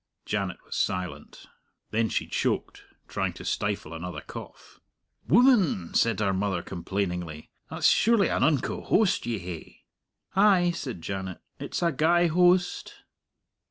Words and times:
Janet 0.25 0.57
was 0.65 0.75
silent. 0.75 1.45
Then 1.91 2.09
she 2.09 2.25
choked 2.25 2.81
trying 3.07 3.33
to 3.33 3.45
stifle 3.45 3.93
another 3.93 4.21
cough. 4.21 4.79
"Woman," 5.27 5.93
said 5.93 6.19
her 6.21 6.33
mother 6.33 6.63
complainingly, 6.63 7.51
"that's 7.69 7.87
surely 7.87 8.27
an 8.27 8.41
unco 8.41 8.81
hoast 8.83 9.27
ye 9.27 9.37
hae!" 9.37 9.83
"Ay," 10.35 10.71
said 10.71 11.03
Janet, 11.03 11.39
"it's 11.59 11.83
a 11.83 11.91
gey 11.91 12.25
hoast." 12.29 12.95